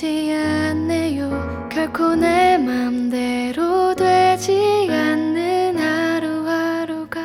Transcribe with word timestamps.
쉽지 0.00 0.32
않네요. 0.32 1.68
결코 1.70 2.14
내 2.14 2.56
맘대로 2.56 3.94
되지 3.94 4.88
않는 4.90 5.78
하루하루가 5.78 7.20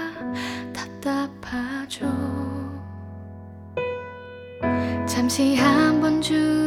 답답하죠. 0.74 2.06
잠시 5.08 5.56
한번 5.56 6.22
주 6.22 6.65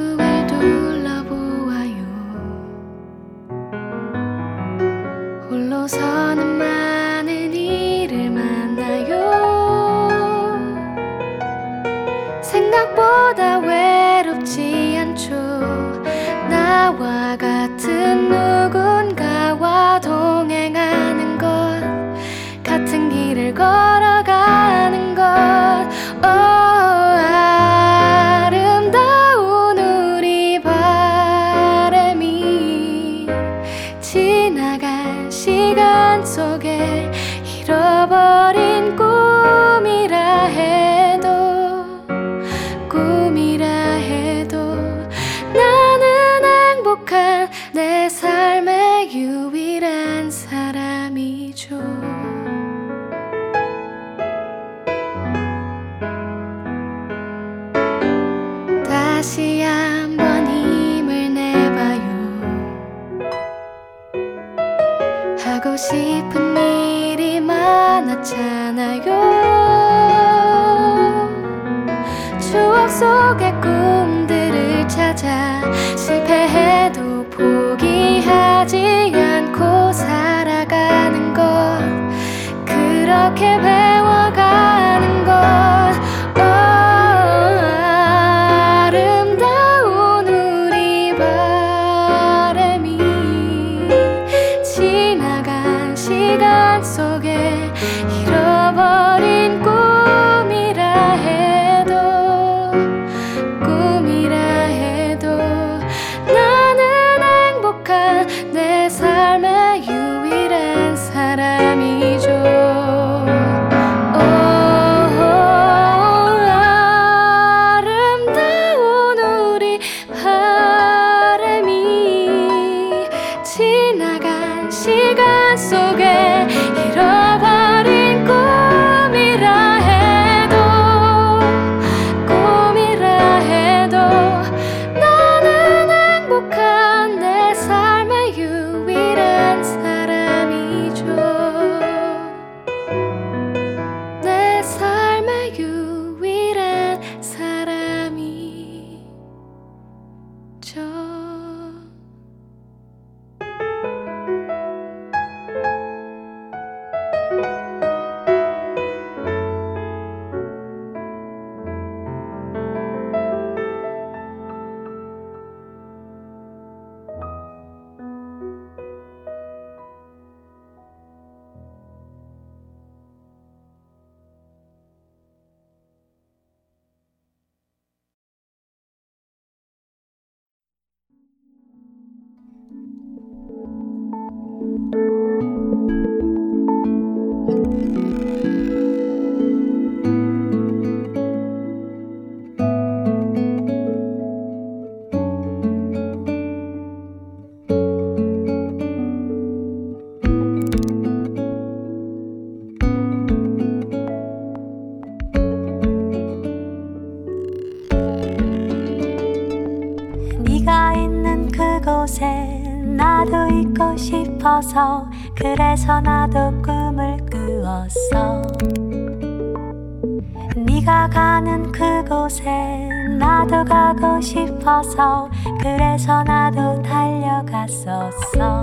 싶어서 224.79 225.29
그래서 225.61 226.23
나도 226.23 226.83
달려갔었어. 226.83 228.63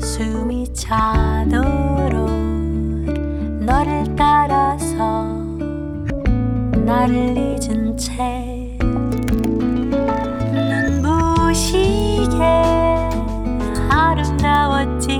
숨이 0.00 0.72
차도록 0.72 2.30
너를 3.60 4.04
따라서 4.16 5.24
나를 6.84 7.36
잊은 7.36 7.96
채 7.96 8.78
눈부시게 11.02 12.42
아름다웠지. 13.90 15.18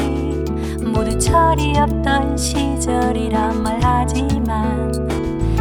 모두 0.93 1.19
철이 1.19 1.79
없던 1.79 2.37
시절이란 2.37 3.63
말하지만 3.63 4.93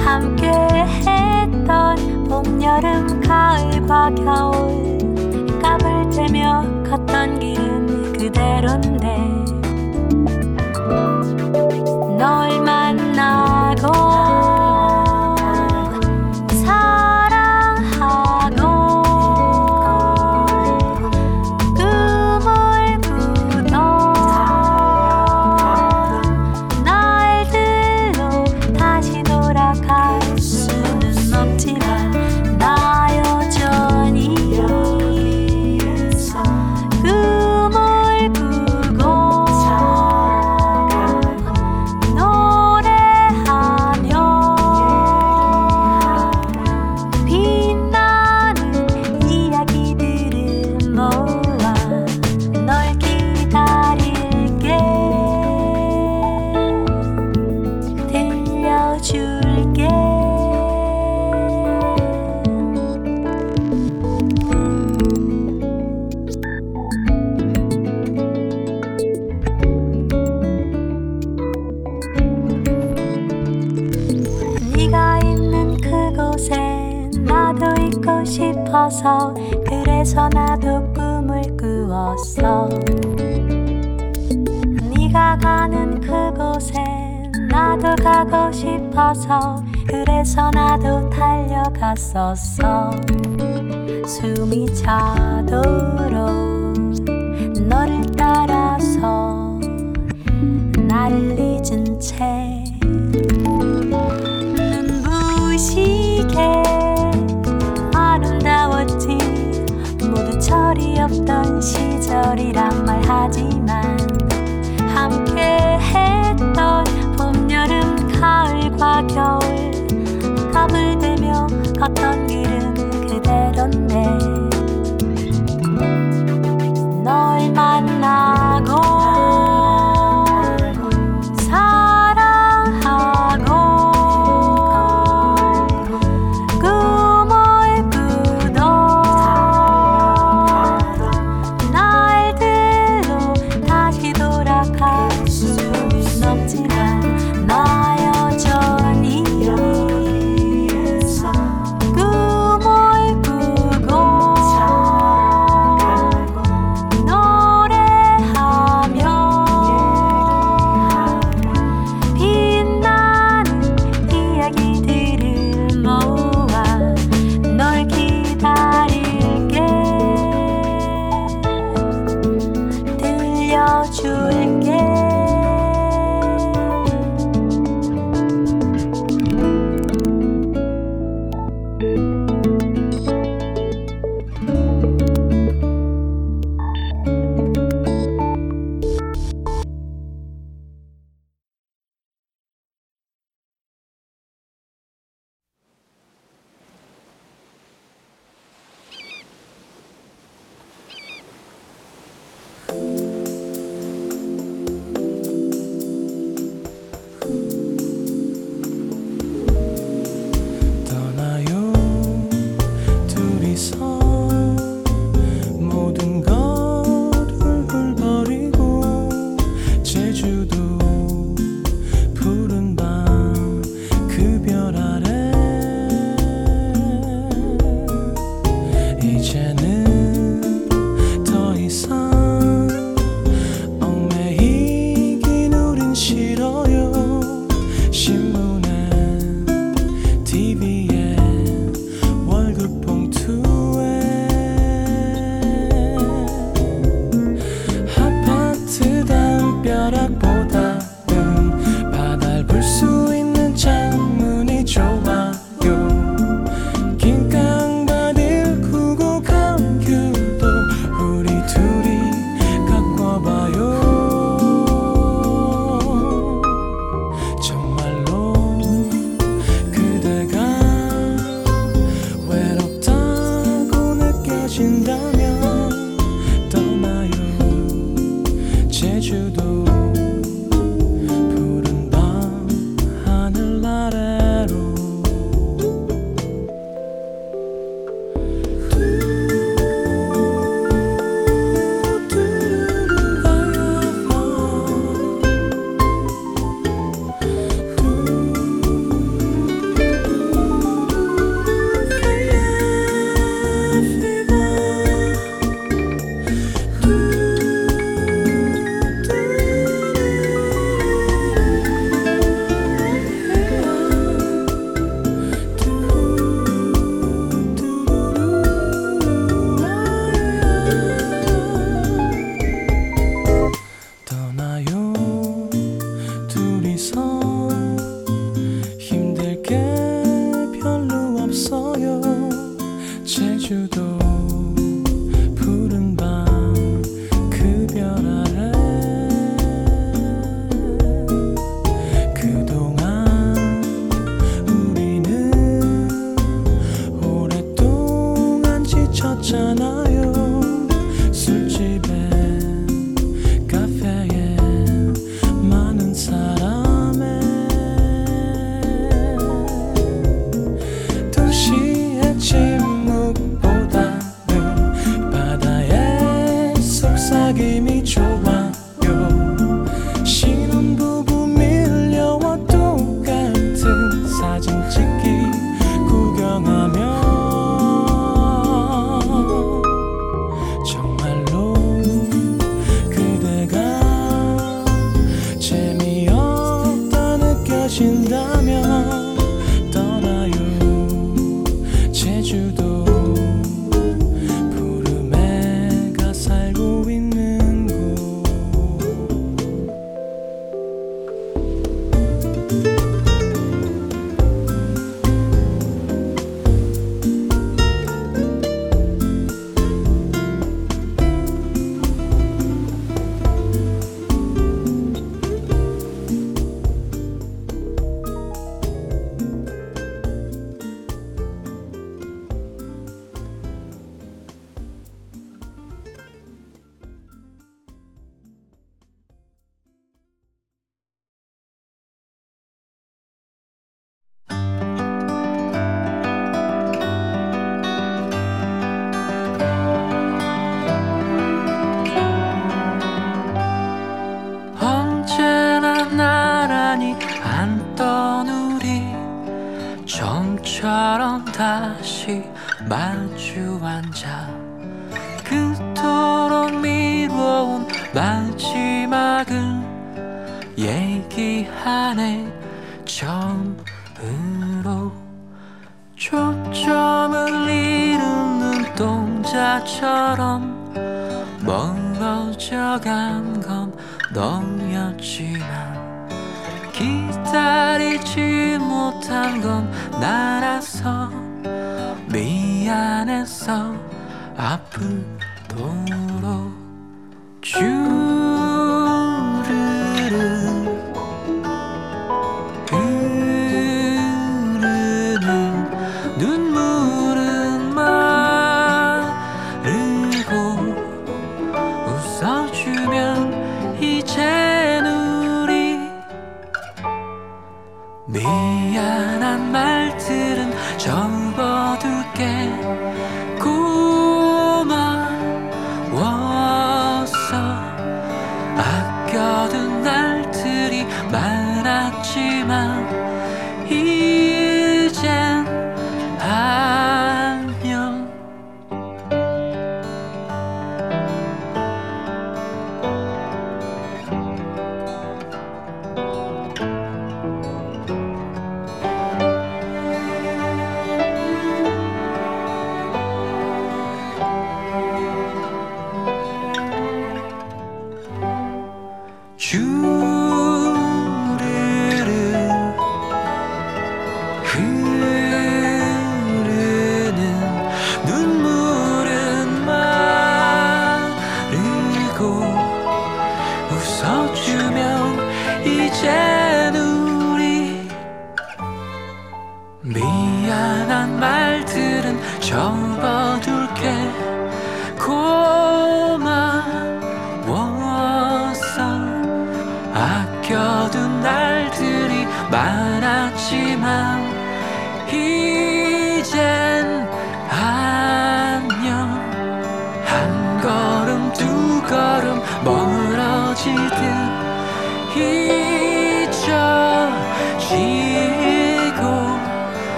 함께 0.00 0.46
했던 0.48 2.24
봄, 2.28 2.62
여름, 2.62 3.05
가을과 3.86 4.10
겨울 4.16 5.46
까불대며 5.62 6.82
걷던 6.88 7.38
길은 7.38 8.12
그대로 8.14 8.95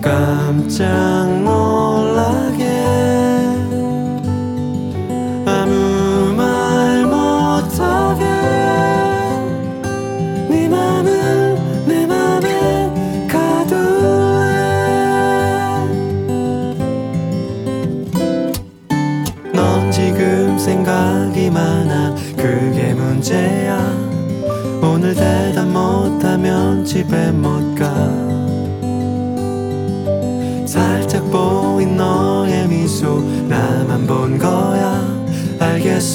깜짝 0.00 1.28
놀 1.44 1.59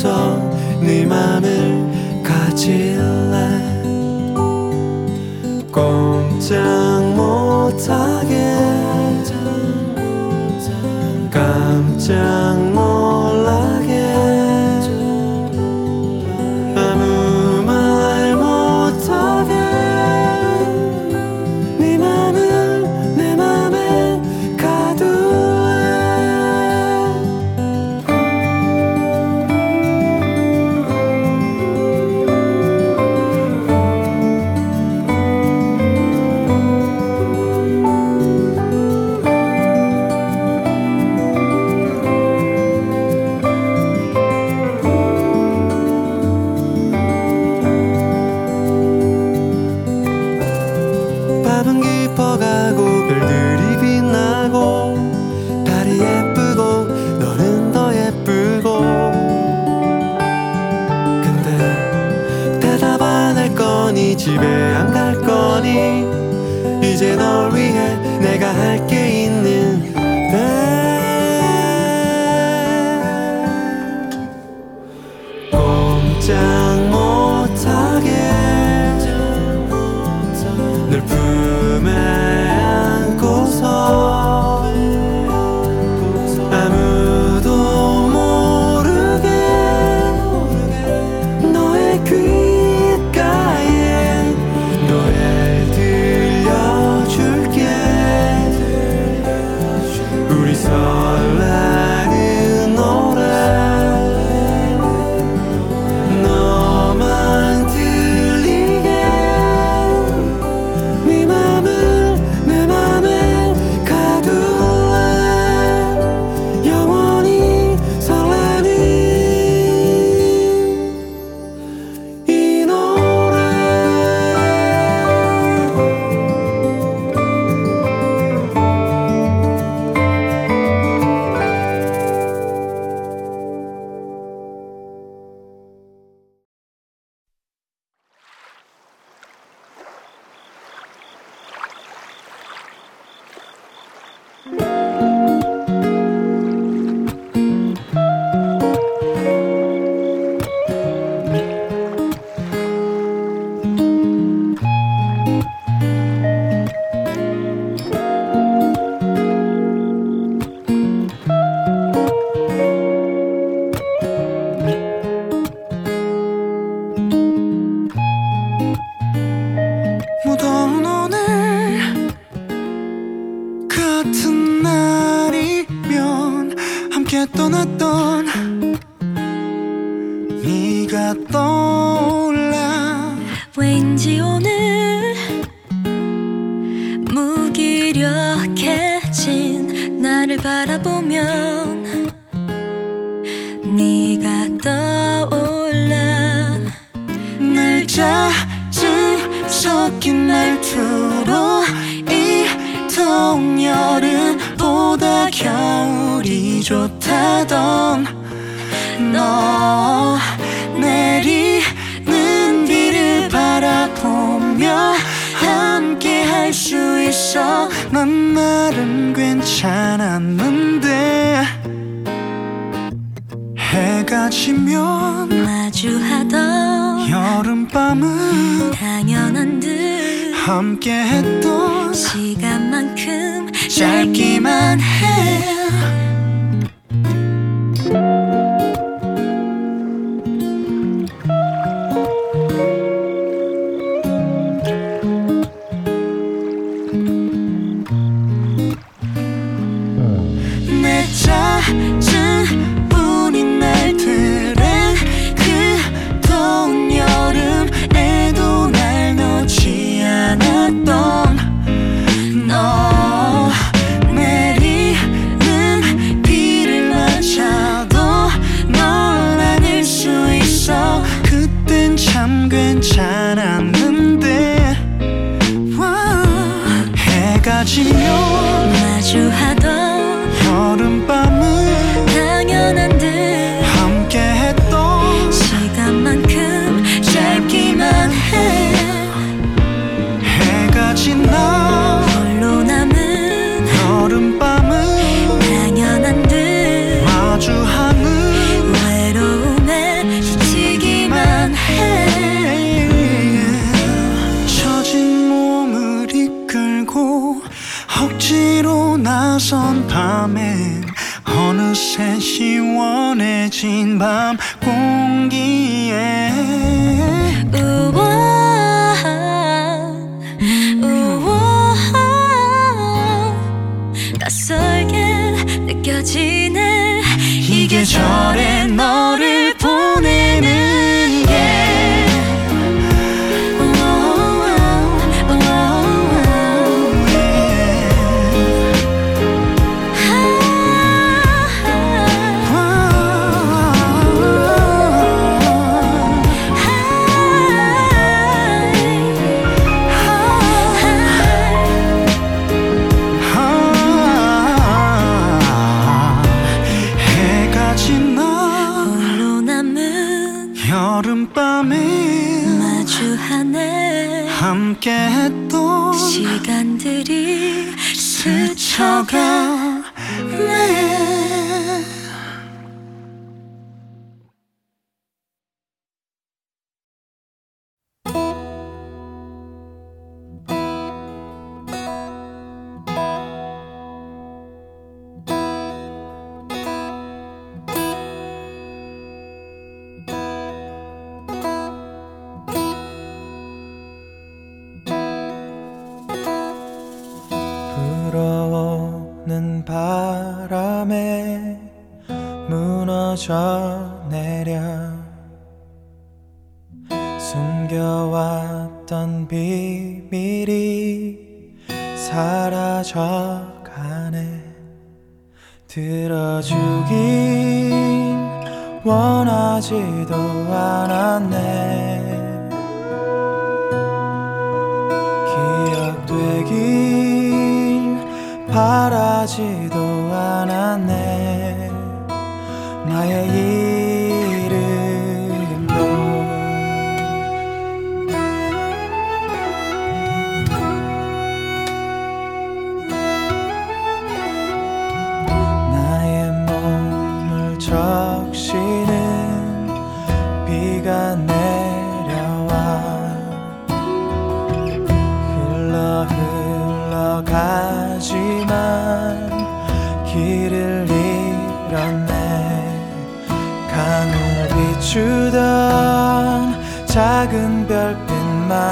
와서 0.05 0.37
네 0.81 1.03
맘을 1.03 2.21
가질래? 2.23 2.93
공짜 5.71 6.84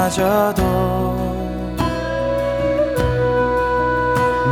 마저도 0.04 0.62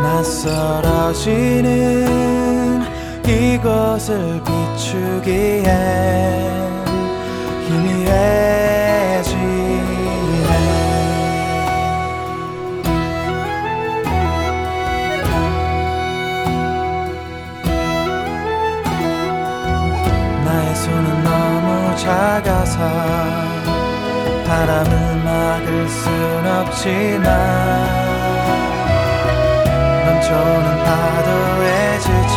낯설어지는 0.02 1.68
이곳을 3.26 4.40
비추기에 4.46 5.68
희미해지네. 7.68 9.32
나의 20.46 20.74
손은 20.76 21.24
너무 21.24 21.96
작아서 21.98 22.78
바람을 24.46 25.11
받을 25.72 25.88
순 25.88 26.12
없지만 26.46 27.24
넘쳐는 30.04 30.84
파도에 30.84 31.98
지치 31.98 32.36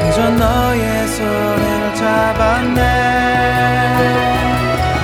그저 0.00 0.30
너의 0.30 1.08
손을 1.08 1.94
잡았네. 1.94 2.80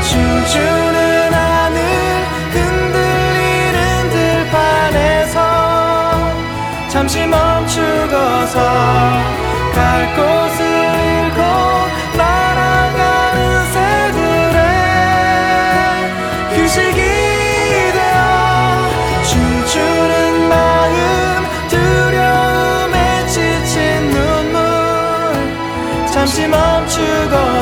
춤추는 0.02 1.32
하늘 1.32 1.78
흔들리는 2.50 4.10
들판에서 4.10 5.36
잠시 6.88 7.26
멈추고서 7.26 8.56
갈 9.74 10.14
곳을 10.14 11.09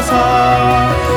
Vater. 0.08 1.07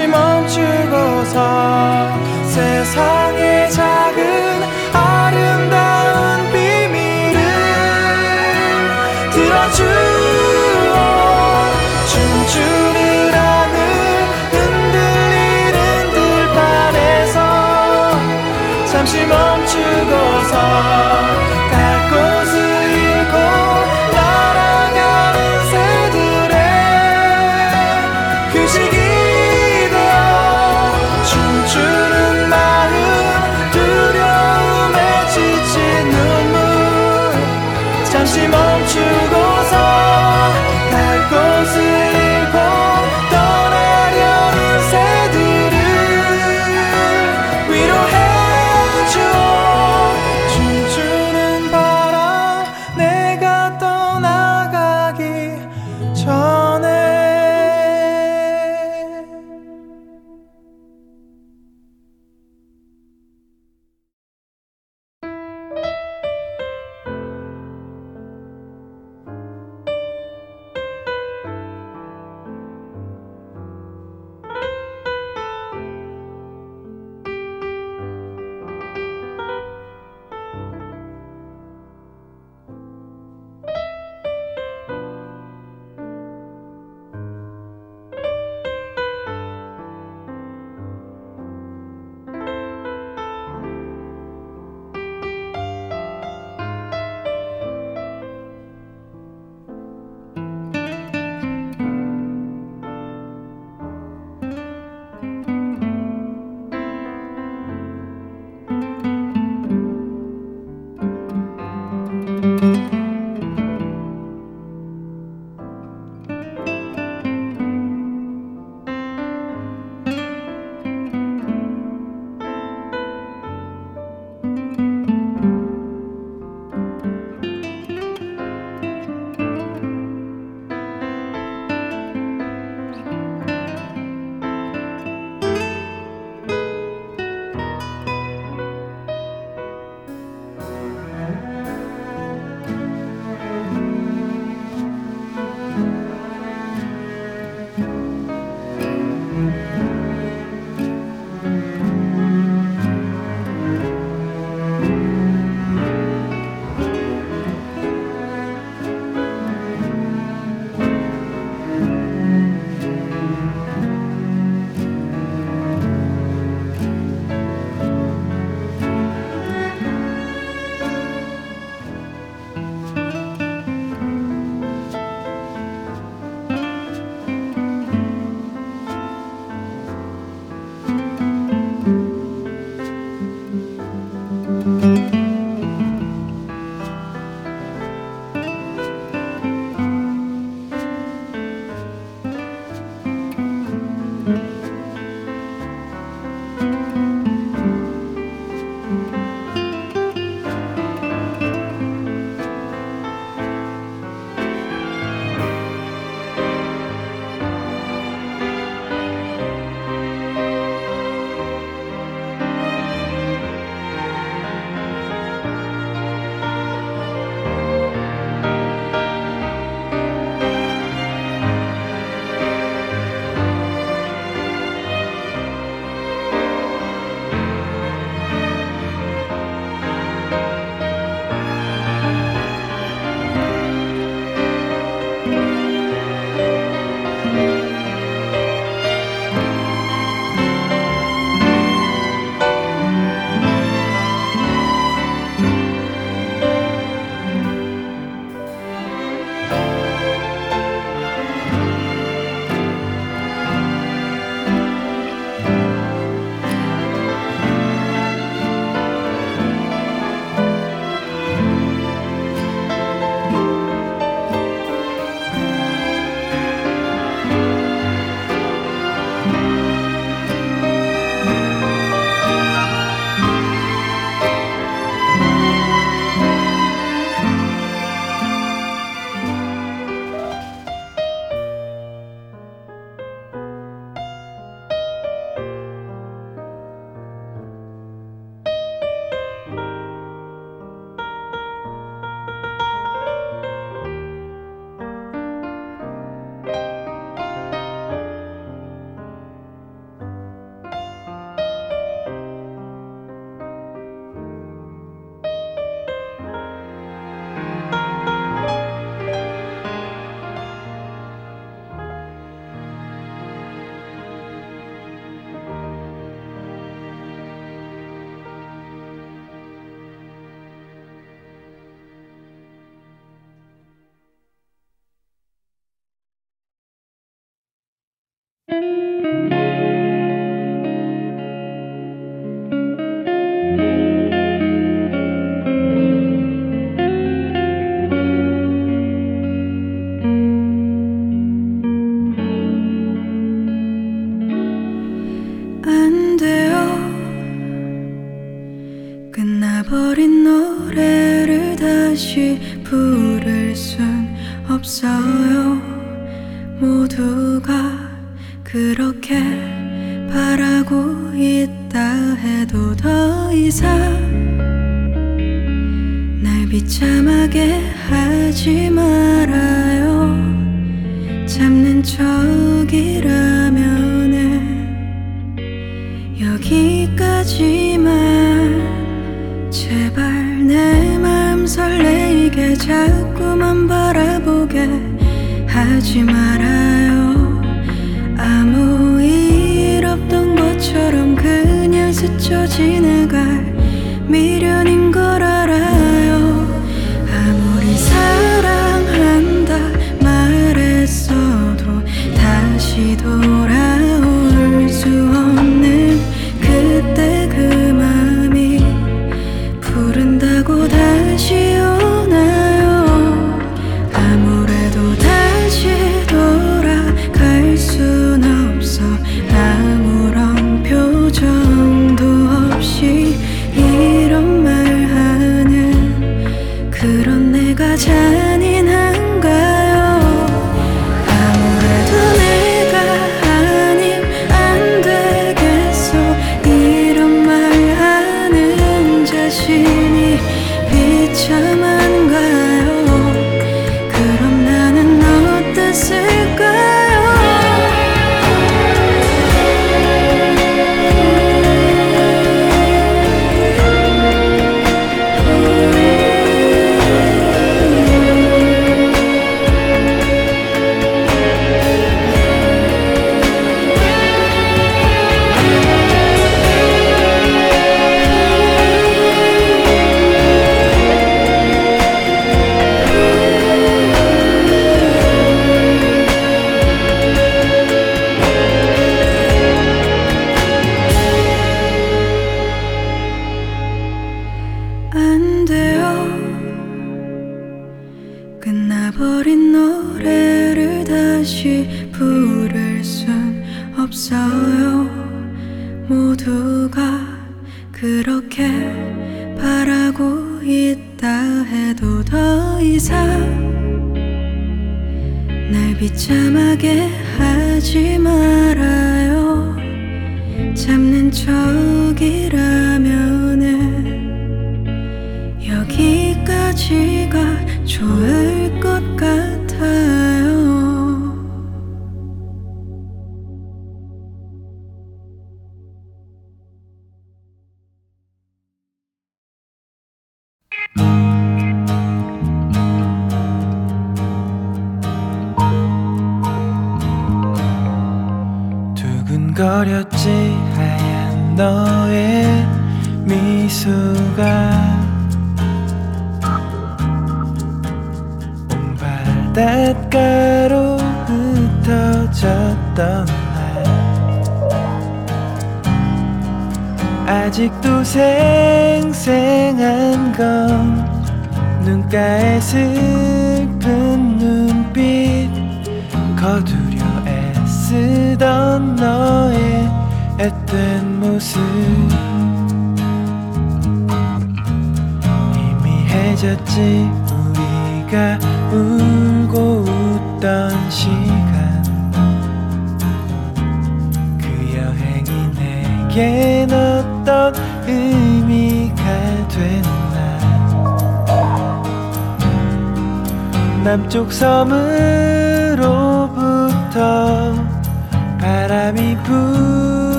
잠시 0.00 0.06
멈추고서 0.06 1.36
세상의 2.46 3.70
작은 3.70 4.39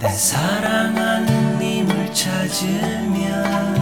내 0.00 0.08
사랑하는 0.08 1.58
님을 1.58 2.14
찾으면 2.14 3.77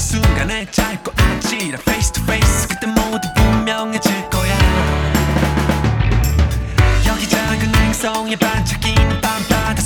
순간에 0.00 0.64
짧고 0.70 1.12
아찔한 1.14 1.78
face 1.86 2.12
to 2.12 2.22
face. 2.24 2.66
그때 2.66 2.86
모두 2.86 3.20
분명해질 3.36 4.30
거야. 4.30 4.58
여기 7.06 7.28
작은 7.28 7.74
행성에 7.74 8.34
반짝이는 8.36 9.20
밤바다 9.20 9.82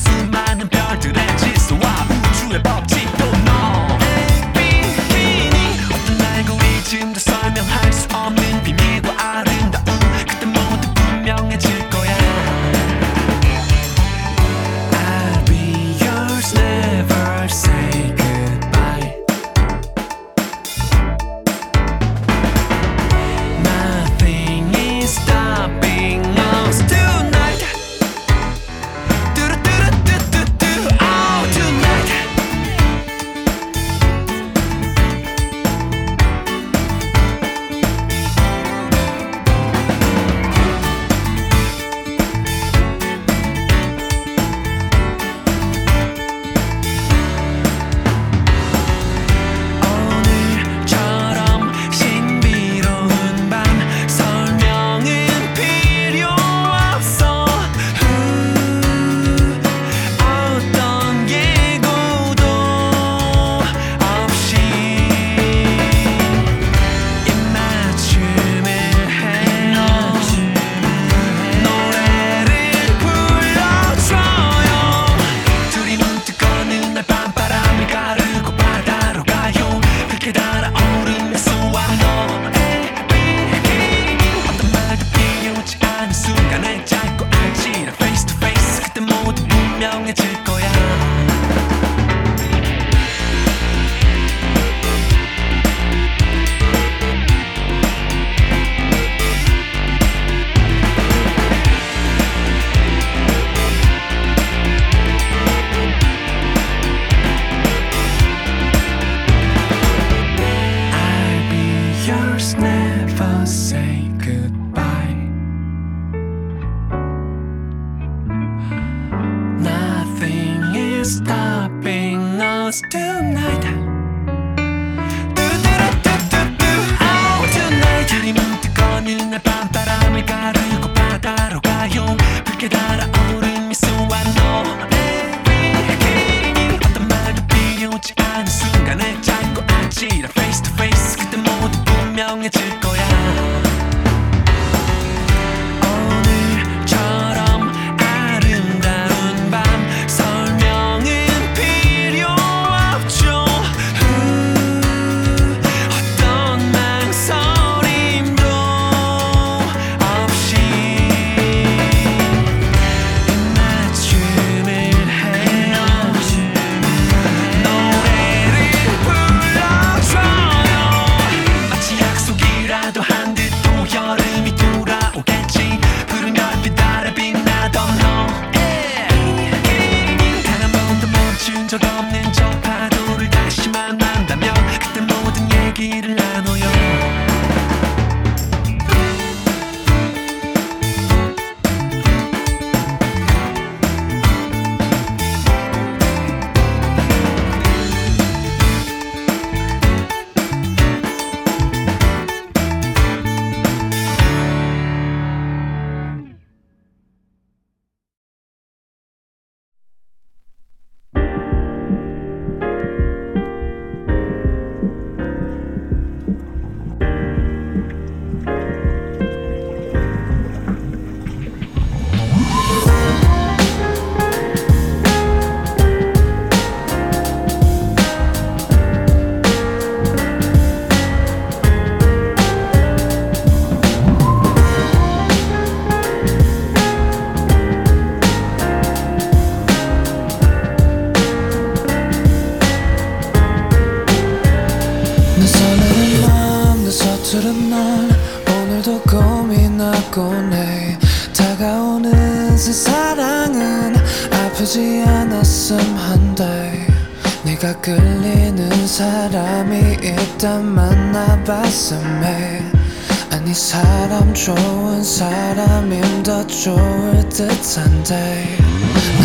좋을 266.65 267.29
듯한데 267.29 268.57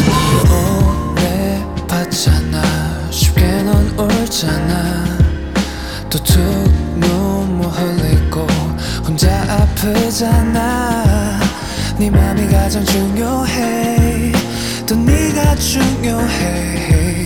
난 0.10 1.14
오래 1.16 1.64
봤잖아. 1.88 2.61
쉽게 3.11 3.64
넌 3.64 3.88
울잖아. 3.98 5.06
또툭 6.10 6.36
눈물 6.98 7.70
흘리고 7.70 8.45
혼자 9.07 9.30
아프잖아. 9.48 11.40
네 11.98 12.10
맘이 12.10 12.45
가장 12.49 12.84
중요해. 12.84 14.34
또 14.86 14.95
네가 14.95 15.56
중요해. 15.56 17.24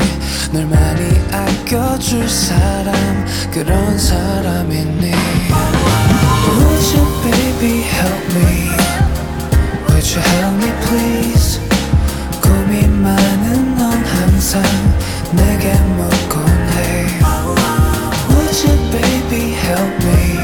널 0.52 0.68
많이 0.68 1.10
아껴줄 1.32 2.30
사람 2.30 3.26
그런 3.52 3.98
사람이니 3.98 5.13
you 10.13 10.21
help 10.21 10.55
me 10.55 10.71
please 10.87 11.61
고민 12.41 13.03
많은 13.03 13.77
넌 13.77 14.05
항상 14.05 14.63
내게 15.33 15.73
묻곤 15.75 16.47
해 16.47 17.19
Would 18.31 18.57
you 18.65 18.75
baby 18.91 19.55
help 19.55 20.05
me 20.05 20.39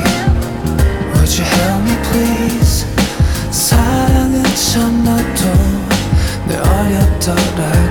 Would 1.15 1.33
you 1.39 1.45
help 1.45 1.83
me 1.83 1.97
please 2.11 2.87
사랑은 3.51 4.43
참 4.55 5.05
너도 5.05 5.43
늘 6.49 6.61
어렵더라 6.61 7.88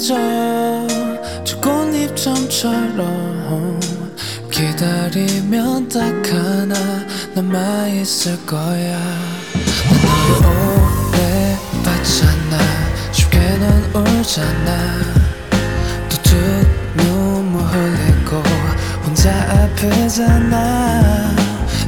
시간을 0.00 1.20
가져 1.20 1.44
저 1.44 1.60
꽃잎 1.60 2.16
점처럼 2.16 3.78
기다리면 4.50 5.88
딱 5.88 6.00
하나 6.32 6.74
남아있을 7.34 8.46
거야. 8.46 8.98
난 9.88 10.44
오래 10.44 11.56
봤잖아. 11.84 12.58
쉽게 13.12 13.38
넌 13.58 13.84
울잖아. 13.94 15.00
또툭 16.08 16.34
눈물 16.96 17.62
흘리고 17.62 18.42
혼자 19.04 19.30
아프잖아. 19.50 21.34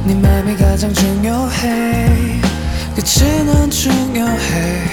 네 0.05 0.13
맘이 0.13 0.55
가장 0.57 0.93
중요해. 0.93 2.41
그치 2.95 3.43
넌 3.43 3.69
중요해 3.71 4.92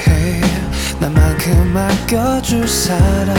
나만큼 1.00 1.76
아껴줄 1.76 2.68
사람 2.68 3.36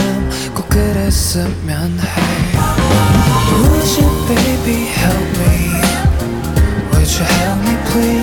꼭 0.53 0.67
그랬으면 0.69 1.99
해 1.99 2.57
Would 3.59 4.01
you 4.01 4.09
baby 4.27 4.85
help 4.87 5.27
me 5.39 5.51
Would 6.91 7.09
you 7.11 7.25
help 7.25 7.59
me 7.63 7.73
please 7.91 8.20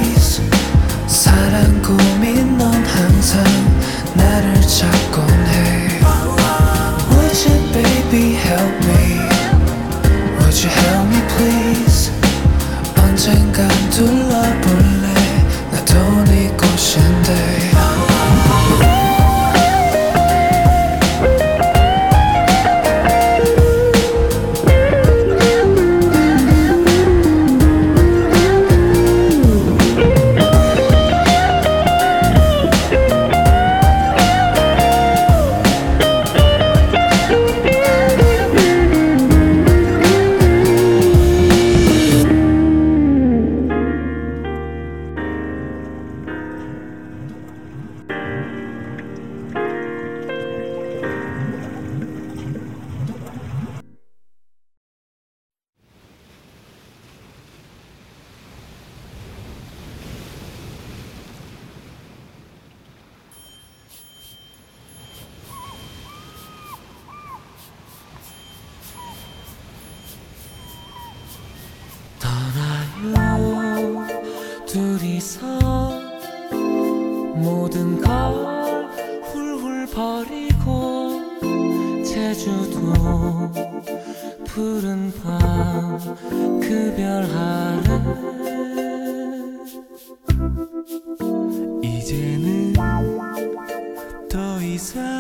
Jesus. 94.80 95.19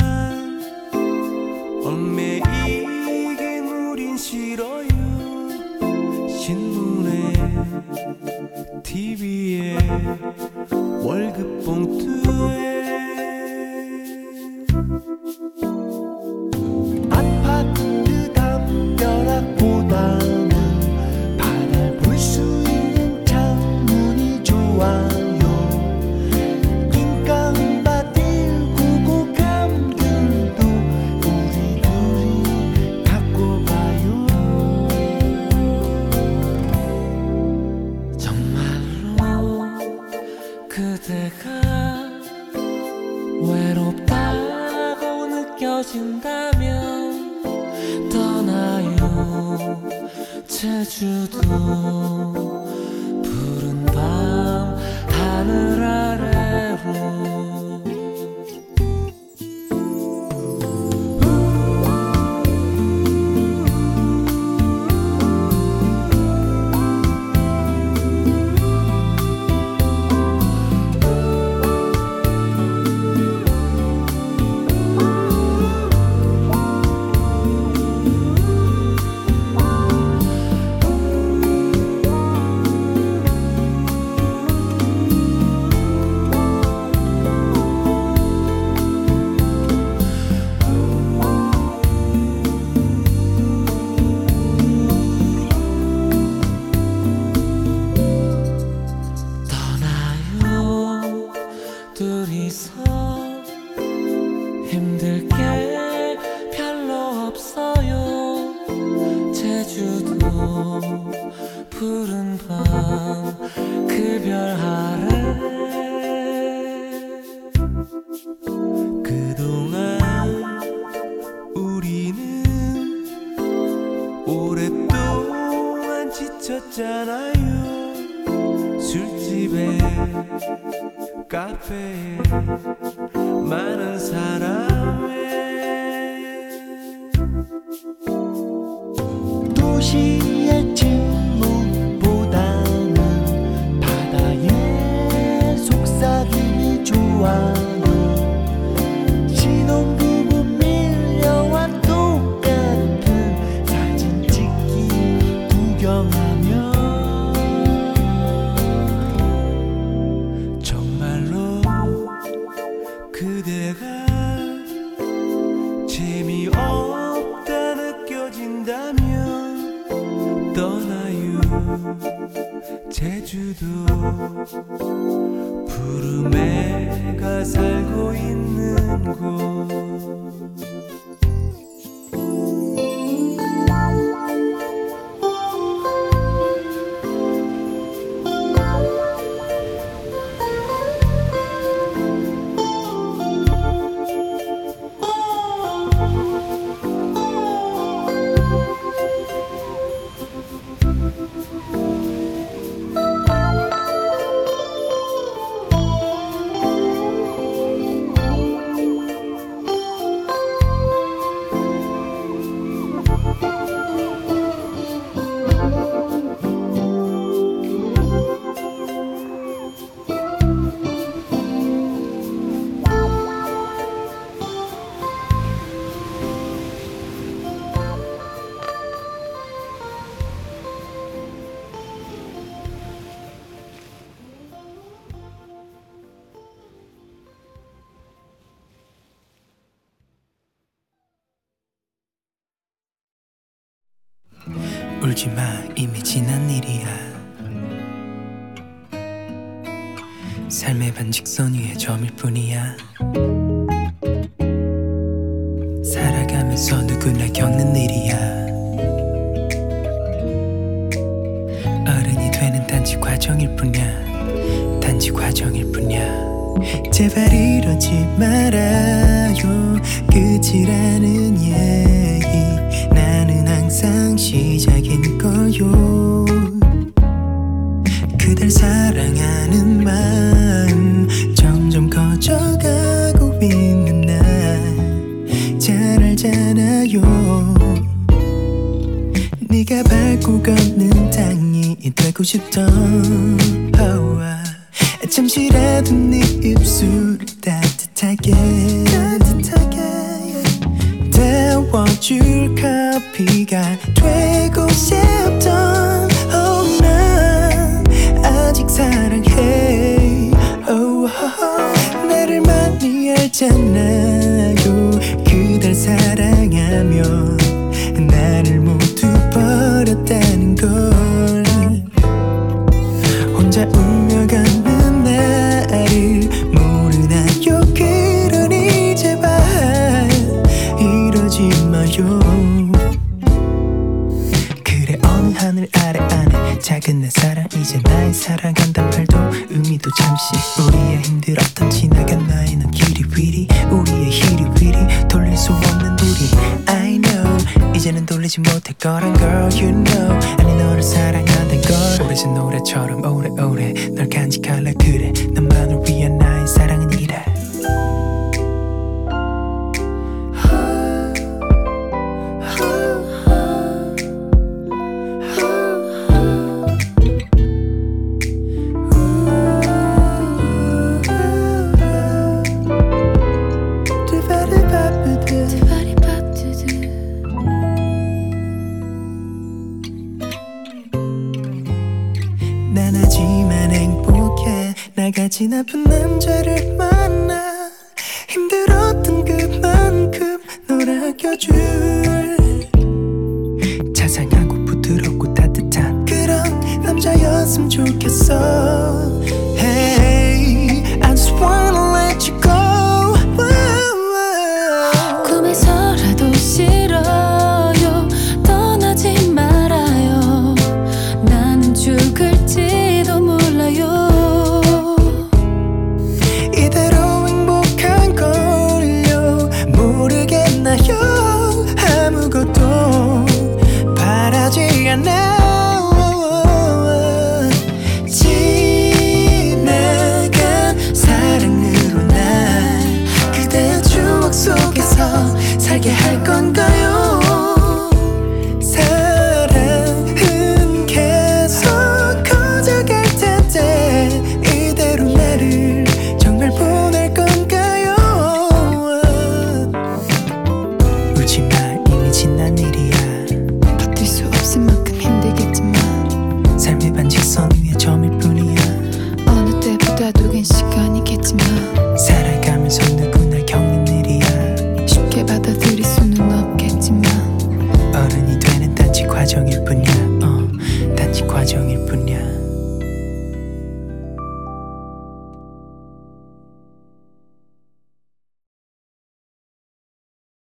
울지마 245.20 245.64
이미 245.76 246.02
지난 246.02 246.50
일 246.50 246.59